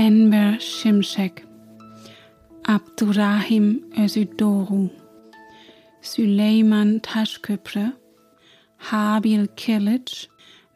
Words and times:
Enver 0.00 0.58
Şimşek, 0.58 1.44
Abdurrahim 2.68 3.84
Özüdoğru, 3.98 4.90
Süleyman 6.02 6.98
Taşköprü, 6.98 7.92
Habil 8.78 9.46
Kilic, 9.56 10.12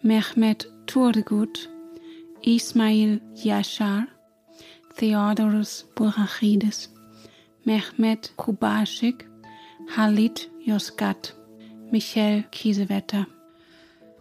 Mehmet 0.03 0.69
Turgut, 0.87 1.71
Ismail 2.43 3.19
Yashar, 3.45 4.09
Theodorus 4.97 5.85
Burachidis, 5.99 6.91
Mehmet 7.65 8.33
Kubashik, 8.37 9.17
Halit 9.91 10.51
Yozgat, 10.67 11.37
Michel 11.93 12.43
Kiesewetter. 12.53 13.25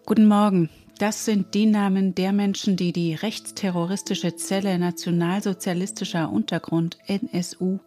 Guten 0.06 0.26
Morgen. 0.26 0.68
Das 0.98 1.24
sind 1.24 1.54
die 1.54 1.66
Namen 1.66 2.14
der 2.14 2.32
Menschen, 2.32 2.76
die 2.76 2.92
die 2.92 3.14
rechtsterroristische 3.14 4.36
Zelle 4.36 4.78
Nationalsozialistischer 4.78 6.30
Untergrund 6.30 6.98
NSU 7.08 7.80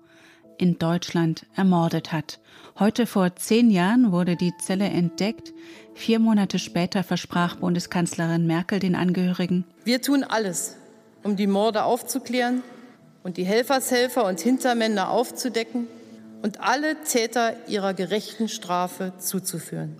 in 0.57 0.77
Deutschland 0.77 1.45
ermordet 1.55 2.11
hat. 2.11 2.39
Heute 2.79 3.07
vor 3.07 3.33
zehn 3.35 3.71
Jahren 3.71 4.11
wurde 4.11 4.35
die 4.35 4.51
Zelle 4.57 4.85
entdeckt. 4.85 5.53
Vier 5.95 6.19
Monate 6.19 6.59
später 6.59 7.03
versprach 7.03 7.55
Bundeskanzlerin 7.55 8.45
Merkel 8.45 8.79
den 8.79 8.95
Angehörigen. 8.95 9.63
Wir 9.85 10.01
tun 10.01 10.25
alles, 10.25 10.75
um 11.23 11.37
die 11.37 11.47
Morde 11.47 11.85
aufzuklären 11.85 12.61
und 13.23 13.37
die 13.37 13.45
Helfershelfer 13.45 14.25
und 14.25 14.41
Hintermänner 14.41 15.11
aufzudecken 15.11 15.87
und 16.41 16.59
alle 16.59 17.01
Täter 17.03 17.55
ihrer 17.67 17.93
gerechten 17.93 18.49
Strafe 18.49 19.13
zuzuführen. 19.17 19.95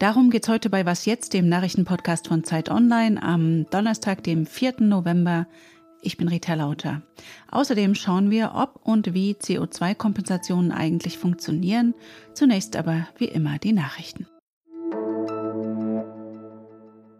Darum 0.00 0.30
geht 0.30 0.44
es 0.44 0.48
heute 0.48 0.70
bei 0.70 0.86
Was 0.86 1.04
jetzt, 1.04 1.34
dem 1.34 1.50
Nachrichtenpodcast 1.50 2.28
von 2.28 2.42
Zeit 2.42 2.70
Online 2.70 3.22
am 3.22 3.66
Donnerstag, 3.68 4.22
dem 4.22 4.46
4. 4.46 4.76
November. 4.78 5.46
Ich 6.00 6.16
bin 6.16 6.26
Rita 6.26 6.54
Lauter. 6.54 7.02
Außerdem 7.50 7.94
schauen 7.94 8.30
wir, 8.30 8.52
ob 8.54 8.80
und 8.82 9.12
wie 9.12 9.34
CO2-Kompensationen 9.34 10.72
eigentlich 10.72 11.18
funktionieren. 11.18 11.94
Zunächst 12.32 12.76
aber 12.76 13.08
wie 13.18 13.26
immer 13.26 13.58
die 13.58 13.74
Nachrichten. 13.74 14.26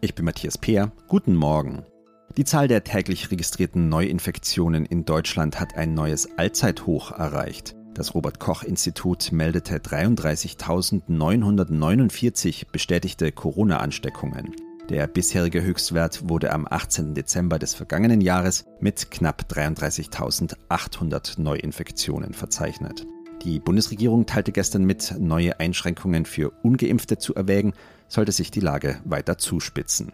Ich 0.00 0.14
bin 0.14 0.24
Matthias 0.24 0.56
Peer. 0.56 0.90
Guten 1.06 1.36
Morgen. 1.36 1.84
Die 2.38 2.44
Zahl 2.44 2.66
der 2.66 2.82
täglich 2.82 3.30
registrierten 3.30 3.90
Neuinfektionen 3.90 4.86
in 4.86 5.04
Deutschland 5.04 5.60
hat 5.60 5.76
ein 5.76 5.92
neues 5.92 6.38
Allzeithoch 6.38 7.10
erreicht. 7.10 7.76
Das 7.94 8.14
Robert 8.14 8.38
Koch 8.38 8.62
Institut 8.62 9.32
meldete 9.32 9.78
33.949 9.78 12.66
bestätigte 12.70 13.32
Corona-Ansteckungen. 13.32 14.54
Der 14.88 15.06
bisherige 15.06 15.62
Höchstwert 15.62 16.28
wurde 16.28 16.52
am 16.52 16.66
18. 16.68 17.14
Dezember 17.14 17.58
des 17.58 17.74
vergangenen 17.74 18.20
Jahres 18.20 18.64
mit 18.80 19.10
knapp 19.10 19.46
33.800 19.48 21.40
Neuinfektionen 21.40 22.32
verzeichnet. 22.32 23.06
Die 23.42 23.58
Bundesregierung 23.58 24.26
teilte 24.26 24.52
gestern 24.52 24.84
mit, 24.84 25.14
neue 25.18 25.58
Einschränkungen 25.60 26.26
für 26.26 26.50
ungeimpfte 26.62 27.18
zu 27.18 27.34
erwägen, 27.34 27.72
sollte 28.08 28.32
sich 28.32 28.50
die 28.50 28.60
Lage 28.60 28.98
weiter 29.04 29.38
zuspitzen. 29.38 30.12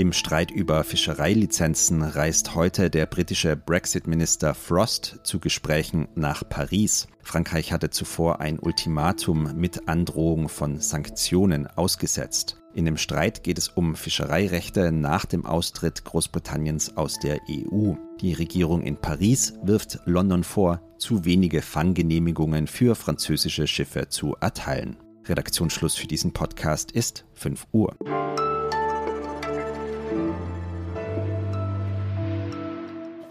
Im 0.00 0.14
Streit 0.14 0.50
über 0.50 0.82
Fischereilizenzen 0.82 2.02
reist 2.02 2.54
heute 2.54 2.88
der 2.88 3.04
britische 3.04 3.54
Brexit-Minister 3.54 4.54
Frost 4.54 5.20
zu 5.24 5.38
Gesprächen 5.40 6.08
nach 6.14 6.42
Paris. 6.48 7.06
Frankreich 7.22 7.70
hatte 7.70 7.90
zuvor 7.90 8.40
ein 8.40 8.58
Ultimatum 8.58 9.54
mit 9.56 9.90
Androhung 9.90 10.48
von 10.48 10.80
Sanktionen 10.80 11.66
ausgesetzt. 11.66 12.56
In 12.72 12.86
dem 12.86 12.96
Streit 12.96 13.44
geht 13.44 13.58
es 13.58 13.68
um 13.68 13.94
Fischereirechte 13.94 14.90
nach 14.90 15.26
dem 15.26 15.44
Austritt 15.44 16.02
Großbritanniens 16.06 16.96
aus 16.96 17.18
der 17.18 17.38
EU. 17.50 17.92
Die 18.22 18.32
Regierung 18.32 18.80
in 18.80 18.96
Paris 18.96 19.52
wirft 19.62 20.00
London 20.06 20.44
vor, 20.44 20.80
zu 20.96 21.26
wenige 21.26 21.60
Fanggenehmigungen 21.60 22.68
für 22.68 22.94
französische 22.94 23.66
Schiffe 23.66 24.08
zu 24.08 24.34
erteilen. 24.40 24.96
Redaktionsschluss 25.26 25.94
für 25.94 26.06
diesen 26.06 26.32
Podcast 26.32 26.90
ist 26.90 27.26
5 27.34 27.66
Uhr. 27.72 27.94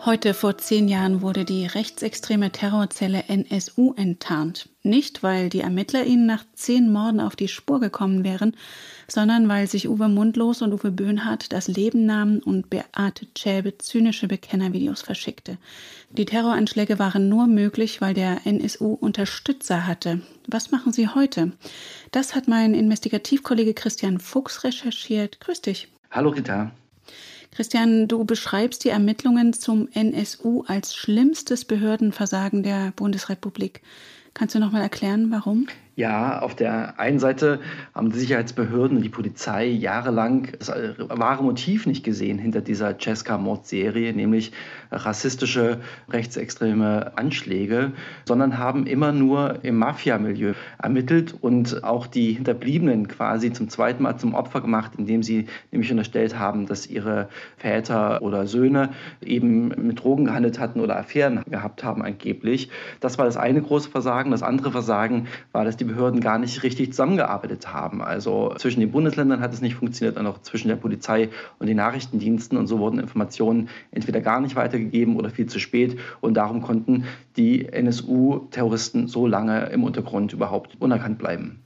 Heute 0.10 0.34
vor 0.34 0.58
zehn 0.58 0.88
Jahren 0.88 1.22
wurde 1.22 1.46
die 1.46 1.68
rechtsextreme 1.68 2.52
Terrorzelle 2.52 3.26
NSU 3.28 3.94
enttarnt. 3.94 4.68
Nicht, 4.82 5.22
weil 5.22 5.50
die 5.50 5.60
Ermittler 5.60 6.04
ihnen 6.04 6.26
nach 6.26 6.44
zehn 6.56 6.92
Morden 6.92 7.20
auf 7.20 7.36
die 7.36 7.48
Spur 7.48 7.80
gekommen 7.80 8.24
wären, 8.24 8.56
sondern 9.08 9.48
weil 9.50 9.68
sich 9.68 9.88
Uwe 9.88 10.10
Mundlos 10.10 10.64
und 10.64 10.74
Uwe 10.74 10.90
Böhnhardt 10.90 11.54
das 11.54 11.68
Leben 11.68 12.08
nahmen 12.08 12.40
und 12.40 12.72
Beate 12.72 13.28
Zschäbe 13.36 13.78
zynische 13.78 14.28
Bekennervideos 14.28 15.04
verschickte. 15.04 15.60
Die 16.10 16.26
Terroranschläge 16.26 16.98
waren 16.98 17.30
nur 17.30 17.46
möglich, 17.46 18.02
weil 18.02 18.16
der 18.16 18.48
NSU 18.48 18.94
Unterstützer 18.94 19.86
hatte. 19.86 20.22
Was 20.48 20.72
machen 20.72 20.92
sie 20.92 21.08
heute? 21.08 21.52
Das 22.10 22.34
hat 22.34 22.48
mein 22.48 22.74
Investigativkollege 22.74 23.76
Christian 23.76 24.20
Fuchs 24.20 24.64
recherchiert. 24.64 25.40
Grüß 25.40 25.62
dich. 25.62 25.88
Hallo 26.10 26.32
Rita. 26.32 26.72
Christian, 27.52 28.08
du 28.08 28.24
beschreibst 28.26 28.84
die 28.84 28.90
Ermittlungen 28.90 29.54
zum 29.54 29.88
NSU 29.94 30.64
als 30.68 30.96
schlimmstes 30.96 31.66
Behördenversagen 31.66 32.64
der 32.64 32.92
Bundesrepublik. 32.96 33.82
Kannst 34.34 34.56
du 34.56 34.60
noch 34.60 34.72
mal 34.72 34.82
erklären, 34.82 35.32
warum? 35.32 35.68
Ja, 36.00 36.40
auf 36.40 36.56
der 36.56 36.98
einen 36.98 37.20
Seite 37.20 37.60
haben 37.94 38.10
die 38.10 38.20
Sicherheitsbehörden 38.20 38.96
und 38.96 39.04
die 39.04 39.10
Polizei 39.10 39.66
jahrelang 39.66 40.48
das 40.58 40.72
wahre 41.10 41.44
Motiv 41.44 41.86
nicht 41.86 42.06
gesehen 42.06 42.40
hinter 42.40 42.62
dieser 42.62 42.98
Cesca-Mordserie, 42.98 44.14
nämlich 44.14 44.54
rassistische, 44.94 45.82
rechtsextreme 46.10 47.18
Anschläge, 47.18 47.92
sondern 48.26 48.58
haben 48.58 48.88
immer 48.88 49.12
nur 49.12 49.60
im 49.64 49.78
Mafia-Milieu 49.78 50.54
ermittelt 50.82 51.36
und 51.42 51.84
auch 51.84 52.08
die 52.08 52.32
Hinterbliebenen 52.32 53.10
quasi 53.10 53.52
zum 53.52 53.68
zweiten 53.68 54.04
Mal 54.04 54.16
zum 54.16 54.36
Opfer 54.36 54.62
gemacht, 54.62 54.94
indem 54.98 55.22
sie 55.22 55.48
nämlich 55.72 55.92
unterstellt 55.92 56.40
haben, 56.40 56.66
dass 56.66 56.88
ihre 56.88 57.28
Väter 57.58 58.22
oder 58.22 58.48
Söhne 58.48 58.92
eben 59.22 59.68
mit 59.68 60.02
Drogen 60.02 60.24
gehandelt 60.24 60.60
hatten 60.60 60.80
oder 60.80 60.98
Affären 60.98 61.44
gehabt 61.50 61.84
haben 61.84 62.02
angeblich. 62.04 62.70
Das 63.02 63.18
war 63.18 63.26
das 63.26 63.36
eine 63.36 63.62
große 63.62 63.90
Versagen. 63.90 64.32
Das 64.32 64.44
andere 64.44 64.72
Versagen 64.72 65.28
war, 65.52 65.66
dass 65.66 65.76
die 65.76 65.89
Behörden 65.90 66.22
gar 66.22 66.40
nicht 66.40 66.64
richtig 66.64 66.92
zusammengearbeitet 66.92 67.74
haben. 67.74 68.02
Also 68.02 68.54
zwischen 68.58 68.80
den 68.80 68.92
Bundesländern 68.92 69.42
hat 69.42 69.54
es 69.54 69.62
nicht 69.62 69.76
funktioniert 69.76 70.18
und 70.18 70.26
auch 70.26 70.42
zwischen 70.42 70.70
der 70.70 70.78
Polizei 70.78 71.30
und 71.60 71.68
den 71.68 71.78
Nachrichtendiensten. 71.78 72.58
Und 72.58 72.68
so 72.68 72.80
wurden 72.80 73.00
Informationen 73.00 73.70
entweder 73.92 74.22
gar 74.22 74.40
nicht 74.40 74.56
weitergegeben 74.56 75.18
oder 75.18 75.30
viel 75.30 75.48
zu 75.48 75.60
spät. 75.60 76.00
Und 76.22 76.36
darum 76.36 76.62
konnten 76.62 77.06
die 77.36 77.68
NSU-Terroristen 77.68 79.08
so 79.08 79.28
lange 79.28 79.66
im 79.68 79.84
Untergrund 79.84 80.34
überhaupt 80.34 80.78
unerkannt 80.80 81.18
bleiben. 81.18 81.60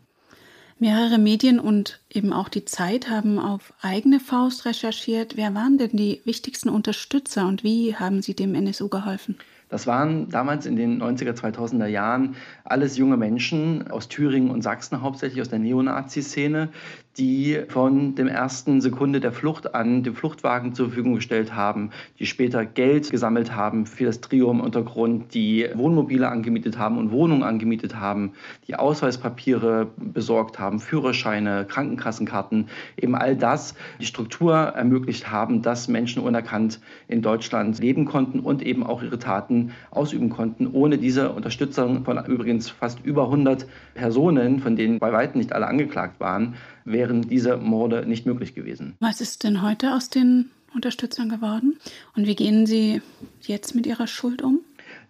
Mehrere 0.79 1.17
Medien 1.17 1.59
und 1.59 2.01
eben 2.09 2.33
auch 2.33 2.49
die 2.49 2.65
Zeit 2.65 3.09
haben 3.09 3.39
auf 3.39 3.73
eigene 3.81 4.19
Faust 4.19 4.65
recherchiert. 4.65 5.37
Wer 5.37 5.53
waren 5.53 5.77
denn 5.77 5.91
die 5.93 6.21
wichtigsten 6.25 6.69
Unterstützer 6.69 7.47
und 7.47 7.63
wie 7.63 7.95
haben 7.95 8.21
sie 8.21 8.35
dem 8.35 8.55
NSU 8.55 8.89
geholfen? 8.89 9.37
Das 9.73 9.87
waren 9.87 10.29
damals 10.29 10.67
in 10.67 10.75
den 10.75 11.01
90er, 11.01 11.31
2000er 11.31 11.87
Jahren 11.87 12.35
alles 12.63 12.95
junge 12.95 13.17
Menschen 13.17 13.89
aus 13.89 14.07
Thüringen 14.07 14.51
und 14.51 14.61
Sachsen, 14.61 15.01
hauptsächlich 15.01 15.41
aus 15.41 15.49
der 15.49 15.57
Neonazi-Szene, 15.57 16.69
die 17.17 17.59
von 17.67 18.15
dem 18.15 18.27
ersten 18.27 18.81
Sekunde 18.81 19.19
der 19.19 19.31
Flucht 19.31 19.75
an 19.75 20.01
den 20.01 20.15
Fluchtwagen 20.15 20.73
zur 20.73 20.87
Verfügung 20.87 21.15
gestellt 21.15 21.55
haben, 21.55 21.91
die 22.17 22.25
später 22.25 22.65
Geld 22.65 23.11
gesammelt 23.11 23.55
haben 23.55 23.85
für 23.85 24.05
das 24.05 24.19
Trio 24.21 24.49
im 24.49 24.59
Untergrund, 24.59 25.33
die 25.33 25.67
Wohnmobile 25.75 26.27
angemietet 26.27 26.77
haben 26.77 26.97
und 26.97 27.11
Wohnungen 27.11 27.43
angemietet 27.43 27.95
haben, 27.99 28.33
die 28.67 28.75
Ausweispapiere 28.75 29.91
besorgt 29.97 30.57
haben, 30.57 30.79
Führerscheine, 30.79 31.65
Krankenkassenkarten, 31.65 32.69
eben 32.97 33.15
all 33.15 33.35
das, 33.35 33.75
die 34.01 34.05
Struktur 34.05 34.55
ermöglicht 34.55 35.31
haben, 35.31 35.61
dass 35.61 35.87
Menschen 35.87 36.23
unerkannt 36.23 36.79
in 37.07 37.21
Deutschland 37.21 37.79
leben 37.79 38.05
konnten 38.05 38.39
und 38.39 38.63
eben 38.63 38.83
auch 38.83 39.03
ihre 39.03 39.19
Taten 39.19 39.71
ausüben 39.91 40.29
konnten, 40.29 40.67
ohne 40.71 40.97
diese 40.97 41.31
Unterstützung 41.31 42.03
von 42.05 42.23
übrigens 42.25 42.69
fast 42.69 43.05
über 43.05 43.25
100 43.25 43.67
Personen, 43.93 44.59
von 44.59 44.75
denen 44.75 44.97
bei 44.97 45.11
weitem 45.11 45.39
nicht 45.39 45.53
alle 45.53 45.67
angeklagt 45.67 46.19
waren, 46.19 46.55
wären 47.03 47.27
diese 47.27 47.57
Morde 47.57 48.05
nicht 48.05 48.25
möglich 48.25 48.55
gewesen. 48.55 48.95
Was 49.01 49.19
ist 49.19 49.43
denn 49.43 49.61
heute 49.61 49.93
aus 49.93 50.09
den 50.09 50.51
Unterstützern 50.73 51.27
geworden? 51.27 51.77
Und 52.15 52.27
wie 52.27 52.35
gehen 52.35 52.65
Sie 52.65 53.01
jetzt 53.41 53.75
mit 53.75 53.85
Ihrer 53.85 54.07
Schuld 54.07 54.41
um? 54.41 54.61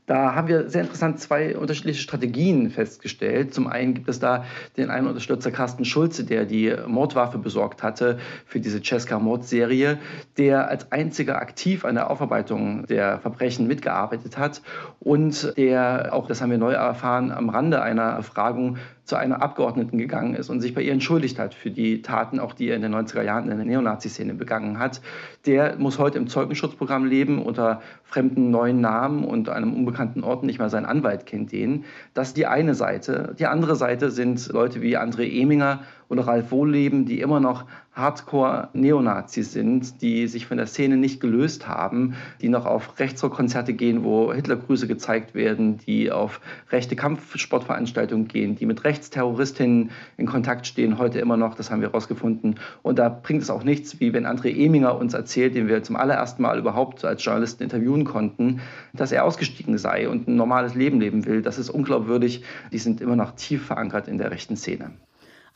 Da 0.06 0.36
haben 0.36 0.50
wir 0.50 0.70
sehr 0.70 0.82
interessant 0.82 1.22
zwei 1.22 1.56
unterschiedliche 1.56 2.02
Strategien 2.02 2.70
festgestellt. 2.70 3.54
Zum 3.54 3.68
einen 3.68 3.94
gibt 3.94 4.10
es 4.10 4.20
da 4.20 4.44
den 4.76 4.90
einen 4.90 5.08
Unterstützer 5.08 5.50
Carsten 5.50 5.86
Schulze, 5.86 6.26
der 6.26 6.44
die 6.44 6.76
Mordwaffe 6.88 7.38
besorgt 7.38 7.84
hatte 7.84 8.20
für 8.46 8.60
diese 8.60 8.82
Cesca-Mordserie, 8.82 10.00
der 10.38 10.68
als 10.68 10.92
einziger 10.92 11.38
aktiv 11.38 11.86
an 11.86 11.96
der 11.96 12.10
Aufarbeitung 12.10 12.86
der 12.88 13.20
Verbrechen 13.20 13.66
mitgearbeitet 13.66 14.38
hat 14.38 14.62
und 15.00 15.54
der, 15.56 16.10
auch 16.12 16.28
das 16.28 16.42
haben 16.42 16.52
wir 16.52 16.58
neu 16.58 16.74
erfahren, 16.74 17.32
am 17.32 17.48
Rande 17.48 17.82
einer 17.82 18.18
Befragung 18.18 18.80
zu 19.06 19.18
einer 19.18 19.42
Abgeordneten 19.42 19.98
gegangen 19.98 20.34
ist 20.34 20.50
und 20.50 20.62
sich 20.62 20.74
bei 20.74 20.82
ihr 20.82 20.94
entschuldigt 20.94 21.38
hat 21.38 21.54
für 21.54 21.72
die 21.72 22.02
Taten, 22.02 22.40
auch 22.40 22.54
die 22.54 22.70
er 22.70 22.78
in 22.78 22.82
den 22.82 22.96
90er 22.96 23.22
Jahren 23.22 23.50
in 23.50 23.58
der 23.58 23.66
Neonazi-Szene 23.66 24.34
begangen 24.34 24.80
hat, 24.80 25.02
der 25.46 25.76
muss 25.78 26.00
heute 26.00 26.18
im 26.18 26.28
Zeugenschutzprogramm 26.28 27.06
leben 27.06 27.42
unter 27.42 27.82
fremden 28.04 28.50
neuen 28.50 28.80
Namen 28.80 29.26
und 29.26 29.50
einem 29.50 29.74
unbekannten 29.74 30.24
Ort. 30.24 30.44
Nicht 30.44 30.60
mal 30.60 30.70
sein 30.70 30.86
Anwalt 30.86 31.26
kennt 31.26 31.52
den. 31.52 31.84
Das 32.14 32.30
ist 32.30 32.38
die 32.38 32.48
eine 32.48 32.76
Seite. 32.76 33.36
Die 33.38 33.46
andere 33.46 33.76
Seite 33.76 34.10
sind 34.10 34.48
Leute 34.48 34.82
wie 34.82 34.98
André 34.98 35.30
Eminger 35.30 35.82
oder 36.14 36.28
Ralf 36.28 36.52
Wohlleben, 36.52 37.06
die 37.06 37.20
immer 37.20 37.40
noch 37.40 37.66
Hardcore-Neonazis 37.96 39.52
sind, 39.52 40.02
die 40.02 40.28
sich 40.28 40.48
von 40.48 40.58
der 40.58 40.66
Szene 40.66 40.98
nicht 40.98 41.20
gelöst 41.20 41.68
haben, 41.68 42.16
die 42.42 42.50
noch 42.50 42.66
auf 42.66 43.00
Rechtsrockkonzerte 43.00 43.74
gehen, 43.74 44.04
wo 44.04 44.34
Hitlergrüße 44.34 44.88
gezeigt 44.88 45.36
werden, 45.36 45.78
die 45.78 46.12
auf 46.12 46.42
rechte 46.72 46.96
Kampfsportveranstaltungen 46.96 48.28
gehen, 48.28 48.56
die 48.56 48.66
mit 48.66 48.84
Rechtsterroristinnen 48.84 49.92
in 50.18 50.26
Kontakt 50.26 50.66
stehen, 50.66 50.98
heute 50.98 51.20
immer 51.20 51.38
noch, 51.38 51.54
das 51.54 51.70
haben 51.70 51.82
wir 51.82 51.90
herausgefunden. 51.90 52.56
Und 52.82 52.98
da 52.98 53.10
bringt 53.10 53.44
es 53.44 53.52
auch 53.52 53.64
nichts, 53.64 54.00
wie 54.00 54.14
wenn 54.14 54.26
André 54.26 54.56
Eminger 54.56 54.98
uns 54.98 55.14
erzählt, 55.14 55.54
den 55.54 55.68
wir 55.68 55.84
zum 55.84 55.96
allerersten 55.96 56.42
Mal 56.42 56.58
überhaupt 56.58 57.06
als 57.06 57.24
Journalisten 57.24 57.64
interviewen 57.64 58.06
konnten, 58.06 58.62
dass 58.94 59.12
er 59.12 59.24
ausgestiegen 59.24 59.78
sei 59.78 60.10
und 60.10 60.28
ein 60.28 60.36
normales 60.36 60.74
Leben 60.74 61.00
leben 61.00 61.26
will. 61.26 61.44
Das 61.44 61.60
ist 61.60 61.70
unglaubwürdig. 61.70 62.44
Die 62.72 62.80
sind 62.80 63.02
immer 63.02 63.16
noch 63.16 63.32
tief 63.36 63.66
verankert 63.66 64.08
in 64.08 64.18
der 64.18 64.32
rechten 64.32 64.56
Szene. 64.58 64.92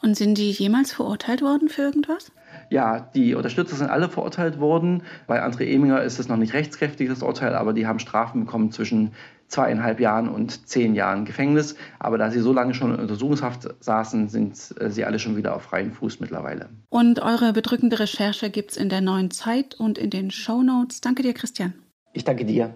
Und 0.01 0.15
sind 0.15 0.37
die 0.37 0.51
jemals 0.51 0.93
verurteilt 0.93 1.41
worden 1.41 1.69
für 1.69 1.83
irgendwas? 1.83 2.31
Ja, 2.69 3.09
die 3.15 3.33
Unterstützer 3.35 3.75
sind 3.75 3.89
alle 3.89 4.09
verurteilt 4.09 4.59
worden. 4.59 5.03
Bei 5.25 5.43
André 5.43 5.65
Eminger 5.65 6.01
ist 6.03 6.19
es 6.19 6.27
noch 6.27 6.37
nicht 6.37 6.53
rechtskräftig, 6.53 7.09
das 7.09 7.23
Urteil, 7.23 7.55
aber 7.55 7.73
die 7.73 7.87
haben 7.87 7.99
Strafen 7.99 8.45
bekommen 8.45 8.71
zwischen 8.71 9.11
zweieinhalb 9.47 9.99
Jahren 9.99 10.27
und 10.27 10.67
zehn 10.67 10.93
Jahren 10.93 11.25
Gefängnis. 11.25 11.75
Aber 11.99 12.17
da 12.17 12.29
sie 12.29 12.39
so 12.39 12.51
lange 12.51 12.73
schon 12.73 12.93
in 12.93 12.99
Untersuchungshaft 12.99 13.67
saßen, 13.79 14.27
sind 14.27 14.75
äh, 14.79 14.89
sie 14.89 15.05
alle 15.05 15.19
schon 15.19 15.37
wieder 15.37 15.55
auf 15.55 15.63
freiem 15.63 15.93
Fuß 15.93 16.19
mittlerweile. 16.19 16.69
Und 16.89 17.21
eure 17.21 17.53
bedrückende 17.53 17.99
Recherche 17.99 18.49
gibt 18.49 18.71
es 18.71 18.77
in 18.77 18.89
der 18.89 19.01
neuen 19.01 19.31
Zeit 19.31 19.75
und 19.75 19.97
in 19.97 20.09
den 20.09 20.31
Show 20.31 20.63
Notes. 20.63 21.01
Danke 21.01 21.23
dir, 21.23 21.33
Christian. 21.33 21.73
Ich 22.13 22.25
danke 22.25 22.45
dir. 22.45 22.73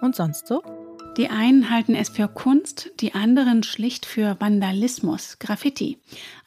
Und 0.00 0.14
sonst 0.14 0.46
so? 0.46 0.62
Die 1.18 1.30
einen 1.30 1.68
halten 1.68 1.96
es 1.96 2.10
für 2.10 2.28
Kunst, 2.28 2.92
die 3.00 3.12
anderen 3.12 3.64
schlicht 3.64 4.06
für 4.06 4.36
Vandalismus, 4.38 5.40
Graffiti. 5.40 5.98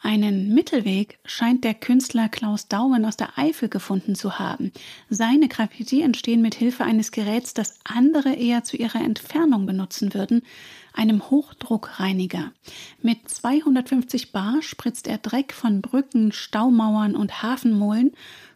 Einen 0.01 0.53
Mittelweg 0.53 1.19
scheint 1.25 1.65
der 1.65 1.73
Künstler 1.73 2.29
Klaus 2.29 2.69
Dauen 2.69 3.03
aus 3.03 3.17
der 3.17 3.37
Eifel 3.37 3.67
gefunden 3.67 4.15
zu 4.15 4.39
haben. 4.39 4.71
Seine 5.09 5.49
Graffiti 5.49 6.01
entstehen 6.01 6.41
mit 6.41 6.55
Hilfe 6.55 6.85
eines 6.85 7.11
Geräts, 7.11 7.53
das 7.53 7.79
andere 7.83 8.33
eher 8.33 8.63
zu 8.63 8.77
ihrer 8.77 9.01
Entfernung 9.01 9.65
benutzen 9.65 10.13
würden, 10.13 10.41
einem 10.93 11.29
Hochdruckreiniger. 11.29 12.51
Mit 13.01 13.29
250 13.29 14.31
Bar 14.31 14.61
spritzt 14.61 15.07
er 15.07 15.17
Dreck 15.17 15.53
von 15.53 15.81
Brücken, 15.81 16.31
Staumauern 16.31 17.15
und 17.15 17.43
Hafenmolen 17.43 18.11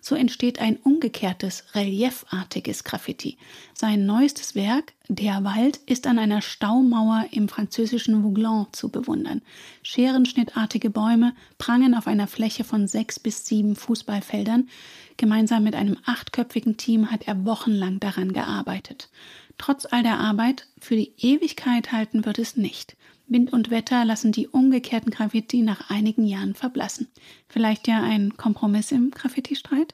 so 0.07 0.13
entsteht 0.13 0.59
ein 0.59 0.77
umgekehrtes, 0.77 1.63
reliefartiges 1.73 2.83
Graffiti. 2.83 3.39
Sein 3.73 4.05
neuestes 4.05 4.53
Werk, 4.53 4.93
Der 5.07 5.43
Wald, 5.43 5.77
ist 5.87 6.05
an 6.05 6.19
einer 6.19 6.43
Staumauer 6.43 7.25
im 7.31 7.49
französischen 7.49 8.23
Vouglans 8.23 8.67
zu 8.73 8.89
bewundern. 8.89 9.41
Scherenschnittartige 9.81 10.91
Bäume 10.91 11.33
prangen 11.57 11.95
auf 11.95 12.05
einer 12.05 12.27
Fläche 12.27 12.63
von 12.63 12.87
sechs 12.87 13.19
bis 13.19 13.47
sieben 13.47 13.75
Fußballfeldern. 13.75 14.69
Gemeinsam 15.17 15.63
mit 15.63 15.73
einem 15.73 15.97
achtköpfigen 16.05 16.77
Team 16.77 17.09
hat 17.09 17.27
er 17.27 17.43
wochenlang 17.43 17.99
daran 17.99 18.31
gearbeitet. 18.31 19.09
Trotz 19.57 19.85
all 19.89 20.03
der 20.03 20.19
Arbeit, 20.19 20.67
für 20.79 20.95
die 20.95 21.13
Ewigkeit 21.17 21.91
halten 21.91 22.25
wird 22.25 22.39
es 22.39 22.57
nicht. 22.57 22.95
Wind 23.27 23.53
und 23.53 23.71
Wetter 23.71 24.05
lassen 24.05 24.31
die 24.31 24.47
umgekehrten 24.47 25.11
Graffiti 25.11 25.61
nach 25.61 25.89
einigen 25.89 26.25
Jahren 26.25 26.53
verblassen. 26.53 27.07
Vielleicht 27.47 27.87
ja 27.87 28.03
ein 28.03 28.37
Kompromiss 28.37 28.91
im 28.91 29.11
Graffiti-Streit? 29.11 29.93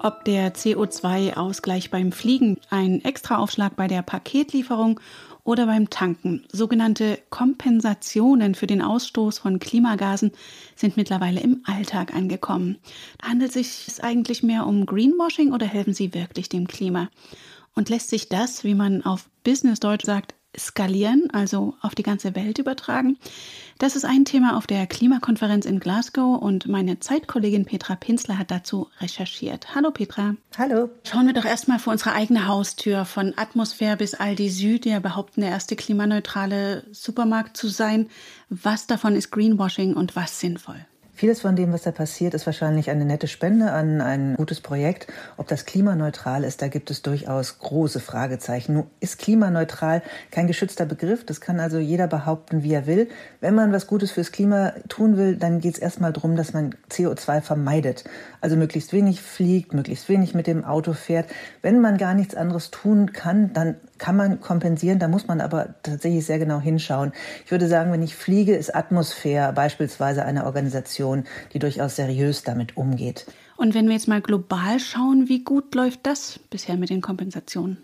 Ob 0.00 0.24
der 0.24 0.54
CO2-Ausgleich 0.54 1.90
beim 1.90 2.12
Fliegen, 2.12 2.58
ein 2.70 3.04
Extraaufschlag 3.04 3.76
bei 3.76 3.88
der 3.88 4.02
Paketlieferung 4.02 5.00
oder 5.48 5.64
beim 5.64 5.88
Tanken, 5.88 6.44
sogenannte 6.52 7.18
Kompensationen 7.30 8.54
für 8.54 8.66
den 8.66 8.82
Ausstoß 8.82 9.38
von 9.38 9.58
Klimagasen, 9.58 10.32
sind 10.76 10.98
mittlerweile 10.98 11.40
im 11.40 11.62
Alltag 11.64 12.14
angekommen. 12.14 12.76
Handelt 13.22 13.56
es 13.56 13.86
sich 13.86 14.04
eigentlich 14.04 14.42
mehr 14.42 14.66
um 14.66 14.84
Greenwashing 14.84 15.54
oder 15.54 15.64
helfen 15.64 15.94
sie 15.94 16.12
wirklich 16.12 16.50
dem 16.50 16.68
Klima? 16.68 17.08
Und 17.74 17.88
lässt 17.88 18.10
sich 18.10 18.28
das, 18.28 18.62
wie 18.62 18.74
man 18.74 19.02
auf 19.06 19.30
Business-Deutsch 19.42 20.04
sagt, 20.04 20.34
skalieren, 20.56 21.28
also 21.32 21.74
auf 21.80 21.94
die 21.94 22.02
ganze 22.02 22.34
Welt 22.34 22.58
übertragen? 22.58 23.18
Das 23.78 23.94
ist 23.94 24.04
ein 24.04 24.24
Thema 24.24 24.56
auf 24.56 24.66
der 24.66 24.86
Klimakonferenz 24.86 25.64
in 25.64 25.78
Glasgow 25.78 26.40
und 26.40 26.66
meine 26.66 26.98
Zeitkollegin 26.98 27.64
Petra 27.64 27.94
Pinzler 27.94 28.38
hat 28.38 28.50
dazu 28.50 28.88
recherchiert. 29.00 29.74
Hallo 29.74 29.90
Petra. 29.90 30.34
Hallo. 30.56 30.90
Schauen 31.04 31.26
wir 31.26 31.34
doch 31.34 31.44
erstmal 31.44 31.78
vor 31.78 31.92
unsere 31.92 32.12
eigene 32.12 32.48
Haustür 32.48 33.04
von 33.04 33.34
Atmosphäre 33.36 33.96
bis 33.96 34.14
Aldi 34.14 34.50
Süd, 34.50 34.84
die 34.84 34.90
ja 34.90 35.00
behaupten, 35.00 35.42
der 35.42 35.50
erste 35.50 35.76
klimaneutrale 35.76 36.84
Supermarkt 36.92 37.56
zu 37.56 37.68
sein. 37.68 38.08
Was 38.48 38.86
davon 38.86 39.14
ist 39.14 39.30
Greenwashing 39.30 39.94
und 39.94 40.16
was 40.16 40.40
sinnvoll? 40.40 40.84
Vieles 41.18 41.40
von 41.40 41.56
dem, 41.56 41.72
was 41.72 41.82
da 41.82 41.90
passiert, 41.90 42.32
ist 42.34 42.46
wahrscheinlich 42.46 42.90
eine 42.90 43.04
nette 43.04 43.26
Spende 43.26 43.72
an 43.72 44.00
ein 44.00 44.36
gutes 44.36 44.60
Projekt. 44.60 45.08
Ob 45.36 45.48
das 45.48 45.66
klimaneutral 45.66 46.44
ist, 46.44 46.62
da 46.62 46.68
gibt 46.68 46.92
es 46.92 47.02
durchaus 47.02 47.58
große 47.58 47.98
Fragezeichen. 47.98 48.74
Nun 48.74 48.86
ist 49.00 49.18
klimaneutral 49.18 50.02
kein 50.30 50.46
geschützter 50.46 50.86
Begriff. 50.86 51.26
Das 51.26 51.40
kann 51.40 51.58
also 51.58 51.78
jeder 51.78 52.06
behaupten, 52.06 52.62
wie 52.62 52.72
er 52.72 52.86
will. 52.86 53.08
Wenn 53.40 53.56
man 53.56 53.72
was 53.72 53.88
Gutes 53.88 54.12
fürs 54.12 54.30
Klima 54.30 54.74
tun 54.88 55.16
will, 55.16 55.34
dann 55.34 55.58
geht 55.58 55.74
es 55.74 55.80
erstmal 55.80 56.12
darum, 56.12 56.36
dass 56.36 56.52
man 56.52 56.76
CO2 56.88 57.40
vermeidet. 57.40 58.04
Also 58.40 58.54
möglichst 58.54 58.92
wenig 58.92 59.20
fliegt, 59.20 59.74
möglichst 59.74 60.08
wenig 60.08 60.34
mit 60.34 60.46
dem 60.46 60.64
Auto 60.64 60.92
fährt. 60.92 61.26
Wenn 61.62 61.80
man 61.80 61.98
gar 61.98 62.14
nichts 62.14 62.36
anderes 62.36 62.70
tun 62.70 63.12
kann, 63.12 63.52
dann 63.52 63.74
kann 63.98 64.14
man 64.14 64.40
kompensieren. 64.40 65.00
Da 65.00 65.08
muss 65.08 65.26
man 65.26 65.40
aber 65.40 65.74
tatsächlich 65.82 66.24
sehr 66.24 66.38
genau 66.38 66.60
hinschauen. 66.60 67.10
Ich 67.44 67.50
würde 67.50 67.66
sagen, 67.66 67.90
wenn 67.90 68.02
ich 68.02 68.14
fliege, 68.14 68.54
ist 68.54 68.72
Atmosphäre 68.72 69.52
beispielsweise 69.52 70.24
eine 70.24 70.46
Organisation, 71.08 71.24
die 71.52 71.58
durchaus 71.58 71.96
seriös 71.96 72.42
damit 72.42 72.76
umgeht. 72.76 73.26
Und 73.56 73.74
wenn 73.74 73.86
wir 73.86 73.94
jetzt 73.94 74.08
mal 74.08 74.20
global 74.20 74.78
schauen, 74.78 75.28
wie 75.28 75.42
gut 75.42 75.74
läuft 75.74 76.00
das 76.04 76.38
bisher 76.50 76.76
mit 76.76 76.90
den 76.90 77.00
Kompensationen? 77.00 77.78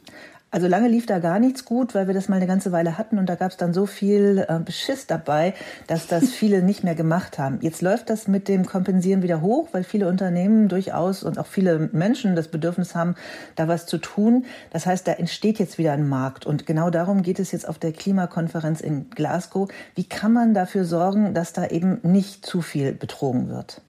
Also 0.55 0.69
lange 0.69 0.87
lief 0.87 1.05
da 1.05 1.19
gar 1.19 1.41
nichts 1.41 1.65
gut, 1.65 1.97
weil 1.97 2.07
wir 2.07 2.15
das 2.15 2.29
mal 2.29 2.37
eine 2.37 2.47
ganze 2.47 2.71
Weile 2.71 2.97
hatten 2.97 3.19
und 3.19 3.29
da 3.29 3.35
gab 3.35 3.51
es 3.51 3.57
dann 3.57 3.75
so 3.75 3.87
viel 3.87 4.47
äh, 4.49 4.61
Beschiss 4.61 5.09
dabei, 5.09 5.53
dass 5.89 6.07
das 6.07 6.31
viele 6.31 6.63
nicht 6.63 6.85
mehr 6.85 6.95
gemacht 6.95 7.41
haben. 7.41 7.59
Jetzt 7.61 7.83
läuft 7.83 8.09
das 8.09 8.29
mit 8.29 8.47
dem 8.47 8.65
Kompensieren 8.65 9.25
wieder 9.25 9.41
hoch, 9.41 9.71
weil 9.73 9.83
viele 9.83 10.07
Unternehmen 10.07 10.69
durchaus 10.69 11.25
und 11.25 11.41
auch 11.41 11.47
viele 11.47 11.91
Menschen 11.91 12.37
das 12.37 12.47
Bedürfnis 12.47 12.95
haben, 12.95 13.17
da 13.57 13.67
was 13.67 13.87
zu 13.87 13.99
tun. 13.99 14.45
Das 14.71 14.87
heißt, 14.87 15.09
da 15.09 15.15
entsteht 15.15 15.59
jetzt 15.59 15.77
wieder 15.77 15.91
ein 15.91 16.09
Markt 16.09 16.47
und 16.47 16.67
genau 16.67 16.89
darum 16.89 17.23
geht 17.23 17.41
es 17.41 17.51
jetzt 17.51 17.69
auf 17.69 17.81
der 17.81 17.91
Klimakonferenz 17.91 18.81
in 18.81 19.11
Glasgow. 19.11 19.69
Wie 19.97 20.05
kann 20.05 20.33
man 20.33 20.55
dafür 20.55 20.85
sorgen, 20.85 21.35
dass 21.35 21.53
da 21.53 21.67
eben 21.67 21.99
nicht 22.05 22.47
zu 22.47 22.63
viel 22.63 22.93
betrogen 22.93 23.49
wird? 23.49 23.83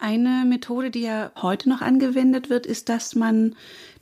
Eine 0.00 0.44
Methode, 0.46 0.90
die 0.90 1.02
ja 1.02 1.30
heute 1.36 1.68
noch 1.68 1.82
angewendet 1.82 2.48
wird, 2.48 2.64
ist, 2.64 2.88
dass 2.88 3.14
man 3.14 3.54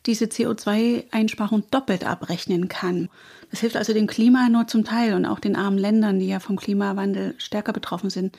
diese 0.07 0.27
CO2-Einsparung 0.27 1.65
doppelt 1.73 2.07
abrechnen 2.07 2.69
kann. 2.69 3.09
Das 3.51 3.61
hilft 3.61 3.77
also 3.77 3.93
dem 3.93 4.07
Klima 4.07 4.49
nur 4.49 4.69
zum 4.69 4.85
Teil 4.85 5.15
und 5.15 5.27
auch 5.27 5.41
den 5.41 5.57
armen 5.57 5.77
Ländern, 5.77 6.21
die 6.21 6.29
ja 6.29 6.39
vom 6.39 6.57
Klimawandel 6.57 7.35
stärker 7.39 7.73
betroffen 7.73 8.11
sind. 8.11 8.39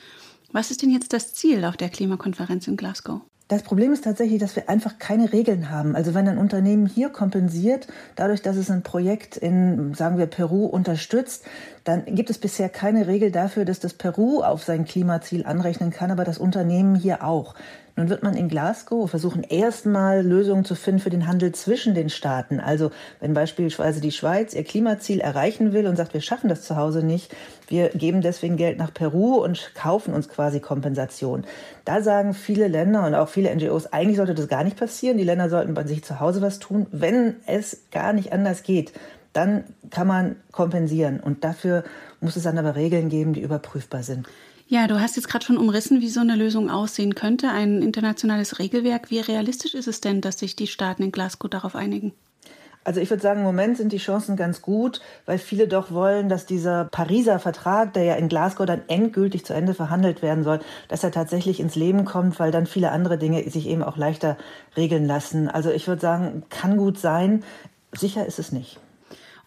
Was 0.52 0.70
ist 0.70 0.80
denn 0.80 0.90
jetzt 0.90 1.12
das 1.12 1.34
Ziel 1.34 1.66
auf 1.66 1.76
der 1.76 1.90
Klimakonferenz 1.90 2.66
in 2.66 2.78
Glasgow? 2.78 3.20
Das 3.50 3.64
Problem 3.64 3.92
ist 3.92 4.04
tatsächlich, 4.04 4.38
dass 4.38 4.54
wir 4.54 4.68
einfach 4.68 5.00
keine 5.00 5.32
Regeln 5.32 5.70
haben. 5.70 5.96
Also 5.96 6.14
wenn 6.14 6.28
ein 6.28 6.38
Unternehmen 6.38 6.86
hier 6.86 7.08
kompensiert, 7.08 7.88
dadurch, 8.14 8.42
dass 8.42 8.56
es 8.56 8.70
ein 8.70 8.82
Projekt 8.82 9.36
in, 9.36 9.92
sagen 9.92 10.18
wir, 10.18 10.26
Peru 10.26 10.66
unterstützt, 10.66 11.44
dann 11.82 12.04
gibt 12.04 12.30
es 12.30 12.38
bisher 12.38 12.68
keine 12.68 13.08
Regel 13.08 13.32
dafür, 13.32 13.64
dass 13.64 13.80
das 13.80 13.92
Peru 13.92 14.40
auf 14.44 14.62
sein 14.62 14.84
Klimaziel 14.84 15.44
anrechnen 15.46 15.90
kann, 15.90 16.12
aber 16.12 16.22
das 16.22 16.38
Unternehmen 16.38 16.94
hier 16.94 17.24
auch. 17.24 17.56
Nun 18.00 18.08
wird 18.08 18.22
man 18.22 18.34
in 18.34 18.48
Glasgow 18.48 19.10
versuchen, 19.10 19.42
erstmal 19.42 20.22
Lösungen 20.22 20.64
zu 20.64 20.74
finden 20.74 21.00
für 21.02 21.10
den 21.10 21.26
Handel 21.26 21.52
zwischen 21.52 21.94
den 21.94 22.08
Staaten. 22.08 22.58
Also 22.58 22.92
wenn 23.20 23.34
beispielsweise 23.34 24.00
die 24.00 24.10
Schweiz 24.10 24.54
ihr 24.54 24.64
Klimaziel 24.64 25.20
erreichen 25.20 25.74
will 25.74 25.86
und 25.86 25.96
sagt, 25.96 26.14
wir 26.14 26.22
schaffen 26.22 26.48
das 26.48 26.62
zu 26.62 26.76
Hause 26.76 27.04
nicht, 27.04 27.36
wir 27.68 27.90
geben 27.90 28.22
deswegen 28.22 28.56
Geld 28.56 28.78
nach 28.78 28.94
Peru 28.94 29.34
und 29.34 29.72
kaufen 29.74 30.14
uns 30.14 30.30
quasi 30.30 30.60
Kompensation. 30.60 31.44
Da 31.84 32.00
sagen 32.00 32.32
viele 32.32 32.68
Länder 32.68 33.06
und 33.06 33.14
auch 33.14 33.28
viele 33.28 33.54
NGOs, 33.54 33.92
eigentlich 33.92 34.16
sollte 34.16 34.34
das 34.34 34.48
gar 34.48 34.64
nicht 34.64 34.78
passieren. 34.78 35.18
Die 35.18 35.24
Länder 35.24 35.50
sollten 35.50 35.74
bei 35.74 35.84
sich 35.84 36.02
zu 36.02 36.20
Hause 36.20 36.40
was 36.40 36.58
tun, 36.58 36.86
wenn 36.92 37.36
es 37.44 37.82
gar 37.90 38.14
nicht 38.14 38.32
anders 38.32 38.62
geht 38.62 38.94
dann 39.32 39.62
kann 39.90 40.06
man 40.06 40.36
kompensieren. 40.50 41.20
Und 41.20 41.44
dafür 41.44 41.84
muss 42.20 42.36
es 42.36 42.42
dann 42.42 42.58
aber 42.58 42.74
Regeln 42.74 43.08
geben, 43.08 43.32
die 43.32 43.42
überprüfbar 43.42 44.02
sind. 44.02 44.26
Ja, 44.70 44.86
du 44.86 45.00
hast 45.00 45.16
jetzt 45.16 45.26
gerade 45.26 45.44
schon 45.44 45.58
umrissen, 45.58 46.00
wie 46.00 46.08
so 46.08 46.20
eine 46.20 46.36
Lösung 46.36 46.70
aussehen 46.70 47.16
könnte, 47.16 47.48
ein 47.48 47.82
internationales 47.82 48.60
Regelwerk. 48.60 49.10
Wie 49.10 49.18
realistisch 49.18 49.74
ist 49.74 49.88
es 49.88 50.00
denn, 50.00 50.20
dass 50.20 50.38
sich 50.38 50.54
die 50.54 50.68
Staaten 50.68 51.02
in 51.02 51.10
Glasgow 51.10 51.50
darauf 51.50 51.74
einigen? 51.74 52.12
Also 52.84 53.00
ich 53.00 53.10
würde 53.10 53.20
sagen, 53.20 53.40
im 53.40 53.46
Moment 53.46 53.78
sind 53.78 53.92
die 53.92 53.98
Chancen 53.98 54.36
ganz 54.36 54.62
gut, 54.62 55.00
weil 55.26 55.38
viele 55.38 55.66
doch 55.66 55.90
wollen, 55.90 56.28
dass 56.28 56.46
dieser 56.46 56.84
Pariser 56.84 57.40
Vertrag, 57.40 57.94
der 57.94 58.04
ja 58.04 58.14
in 58.14 58.28
Glasgow 58.28 58.64
dann 58.64 58.82
endgültig 58.86 59.44
zu 59.44 59.54
Ende 59.54 59.74
verhandelt 59.74 60.22
werden 60.22 60.44
soll, 60.44 60.60
dass 60.86 61.02
er 61.02 61.10
tatsächlich 61.10 61.58
ins 61.58 61.74
Leben 61.74 62.04
kommt, 62.04 62.38
weil 62.38 62.52
dann 62.52 62.66
viele 62.66 62.92
andere 62.92 63.18
Dinge 63.18 63.42
sich 63.50 63.66
eben 63.66 63.82
auch 63.82 63.96
leichter 63.96 64.36
regeln 64.76 65.04
lassen. 65.04 65.48
Also 65.48 65.72
ich 65.72 65.88
würde 65.88 66.00
sagen, 66.00 66.44
kann 66.48 66.76
gut 66.76 66.96
sein. 66.96 67.42
Sicher 67.90 68.24
ist 68.24 68.38
es 68.38 68.52
nicht. 68.52 68.78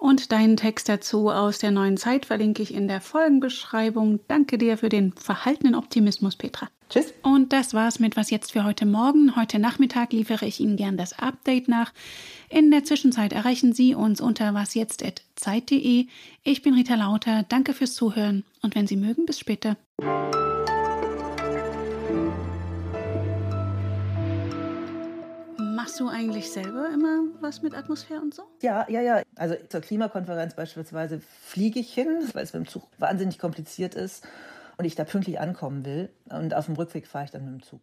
Und 0.03 0.33
deinen 0.33 0.57
Text 0.57 0.89
dazu 0.89 1.29
aus 1.29 1.59
der 1.59 1.71
neuen 1.71 1.95
Zeit 1.95 2.25
verlinke 2.25 2.61
ich 2.61 2.73
in 2.73 2.89
der 2.89 2.99
Folgenbeschreibung. 2.99 4.19
Danke 4.27 4.57
dir 4.57 4.77
für 4.77 4.89
den 4.89 5.13
verhaltenen 5.13 5.75
Optimismus, 5.75 6.35
Petra. 6.35 6.67
Tschüss. 6.89 7.13
Und 7.21 7.53
das 7.53 7.73
war's 7.73 7.99
mit 7.99 8.17
Was 8.17 8.29
jetzt 8.29 8.51
für 8.51 8.65
heute 8.65 8.85
Morgen. 8.85 9.37
Heute 9.37 9.59
Nachmittag 9.59 10.11
liefere 10.11 10.45
ich 10.45 10.59
Ihnen 10.59 10.75
gern 10.75 10.97
das 10.97 11.17
Update 11.17 11.69
nach. 11.69 11.93
In 12.49 12.69
der 12.69 12.83
Zwischenzeit 12.83 13.31
erreichen 13.31 13.71
Sie 13.71 13.95
uns 13.95 14.19
unter 14.19 14.53
wasjetzt.zeit.de. 14.53 16.07
Ich 16.43 16.61
bin 16.61 16.73
Rita 16.73 16.95
Lauter. 16.95 17.45
Danke 17.47 17.73
fürs 17.73 17.93
Zuhören. 17.93 18.43
Und 18.61 18.75
wenn 18.75 18.87
Sie 18.87 18.97
mögen, 18.97 19.25
bis 19.25 19.39
später. 19.39 19.77
Machst 25.93 26.01
du 26.01 26.09
eigentlich 26.09 26.49
selber 26.49 26.89
immer 26.91 27.19
was 27.39 27.61
mit 27.61 27.75
Atmosphäre 27.75 28.19
und 28.19 28.33
so? 28.33 28.41
Ja, 28.63 28.83
ja, 28.89 28.99
ja. 28.99 29.21
Also 29.35 29.53
zur 29.69 29.81
Klimakonferenz 29.81 30.55
beispielsweise 30.55 31.19
fliege 31.19 31.79
ich 31.79 31.93
hin, 31.93 32.31
weil 32.33 32.43
es 32.43 32.51
mit 32.51 32.65
dem 32.65 32.67
Zug 32.67 32.87
wahnsinnig 32.97 33.37
kompliziert 33.37 33.93
ist 33.93 34.27
und 34.77 34.85
ich 34.85 34.95
da 34.95 35.03
pünktlich 35.03 35.39
ankommen 35.39 35.85
will. 35.85 36.09
Und 36.31 36.55
auf 36.55 36.65
dem 36.65 36.73
Rückweg 36.73 37.05
fahre 37.05 37.25
ich 37.25 37.29
dann 37.29 37.45
mit 37.45 37.61
dem 37.61 37.61
Zug. 37.61 37.81